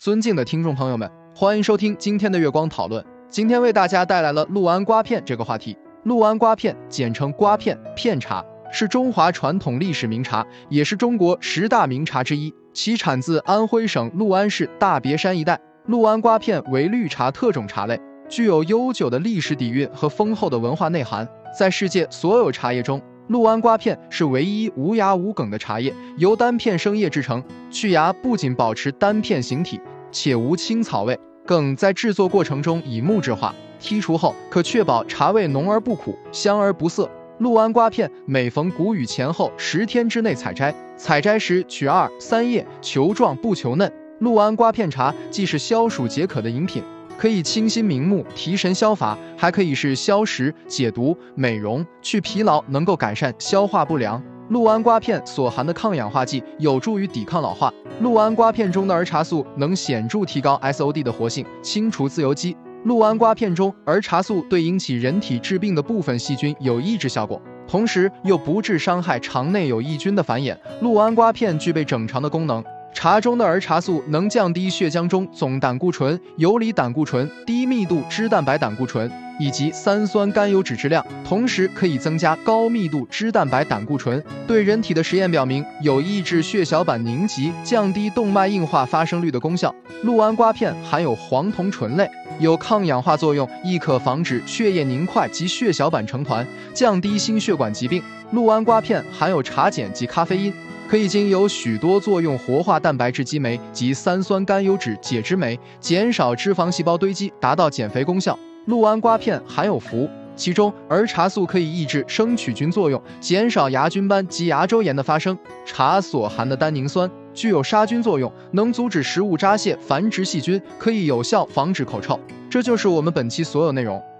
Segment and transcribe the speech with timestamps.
[0.00, 3.04] 尊敬的听众朋友们，欢迎收听今天的月光讨论。
[3.28, 5.76] 今天为大家带来了六安瓜片这个话题。
[6.04, 8.42] 六安瓜片简称瓜片片茶，
[8.72, 12.50] 是中华传统历史名茶，也是中国十大名茶之一。
[12.72, 15.60] 其产自安徽省六安市大别山一带。
[15.84, 21.28] 六安瓜片为绿茶特种茶类，具有悠久的历史底蕴和丰厚的文化内涵。
[21.58, 22.98] 在世界所有茶叶中，
[23.30, 27.40] 六安瓜片是唯一无芽无梗的茶叶，由单片生叶制成。
[27.70, 29.80] 去芽不仅保持单片形体，
[30.10, 31.16] 且无青草味，
[31.46, 33.54] 更在制作过程中以木质化。
[33.80, 37.08] 剔除后，可确保茶味浓而不苦，香而不涩。
[37.38, 43.92] 六安瓜片每逢谷雨前后十天之内采摘，采摘时取二三叶，球状不球嫩。
[44.18, 46.82] 六安瓜片茶既是消暑解渴的饮品。
[47.18, 54.22] 可以清心明目、提神消乏，还可以是消食、解毒、美容、去疲劳，能够改善消化不良。
[54.48, 57.72] 六安瓜片所含的抗氧化剂有助于抵抗老化。
[58.00, 62.56] 六安瓜片中的儿茶素能显著提高 SOD 的活性，清除自由基。
[62.84, 70.56] 六安瓜片中儿茶素对引起人体致病的部分细菌有抑制效果，同时又不致伤害肠内有益菌的繁衍。
[70.80, 72.64] 六安瓜片具备整肠的功能。
[72.92, 84.22] 茶中的儿茶素能降低血浆中总胆固醇、游离胆固醇、低密度脂蛋白胆固醇以及三酸甘油脂质量，同时可以增加高密度脂蛋白胆固醇。
[84.46, 89.74] 对人体的实验表明，有抑制血小板凝集、降低动脉硬化发生率的功效。
[90.02, 98.02] 六安瓜片含有黄酮醇类，有抗氧化作用，亦可防止血液凝块及血小板成团，降低心血管疾病。
[98.32, 100.52] 六安瓜片含有茶碱及咖啡因。
[100.90, 108.36] 可以经由许多作用活化蛋白质激酶及三酸甘油脂解脂酶，减少脂肪细胞堆积，达到减肥功效。
[108.66, 115.38] 六安瓜片含有氟，其中儿茶素可以抑制生曲菌作用，减少牙菌斑及牙周炎的发生。
[115.64, 122.18] 茶所含的单宁酸具有杀菌作用，能阻止食物渣泄繁殖细菌，可以有效防止口臭。
[122.50, 124.02] 这就是我们本期所有内容。